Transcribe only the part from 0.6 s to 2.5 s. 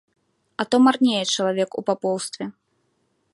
А то марнее чалавек у папоўстве.